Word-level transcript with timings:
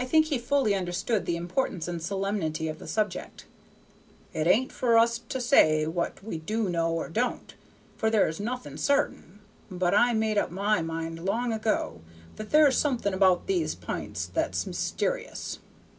I 0.00 0.06
think 0.06 0.28
he 0.28 0.38
fully 0.38 0.74
understood 0.74 1.26
the 1.26 1.36
importance 1.36 1.86
and 1.88 2.00
solemnity 2.00 2.68
of 2.68 2.78
the 2.78 2.88
subject. 2.88 3.44
"It 4.32 4.46
ain't 4.46 4.72
for 4.72 4.96
us 4.96 5.18
to 5.28 5.42
say 5.42 5.86
what 5.86 6.24
we 6.24 6.38
do 6.38 6.70
know 6.70 6.90
or 6.94 7.10
don't, 7.10 7.52
for 7.94 8.08
there's 8.08 8.40
nothing 8.40 8.78
sartain, 8.78 9.40
but 9.70 9.92
I 9.94 10.14
made 10.14 10.38
up 10.38 10.50
my 10.50 10.80
mind 10.80 11.22
long 11.22 11.52
ago 11.52 12.00
that 12.36 12.48
there's 12.48 12.78
something 12.78 13.12
about 13.12 13.46
these 13.46 13.74
p'ints 13.74 14.32
that's 14.32 14.64
myster'ous. 14.64 15.58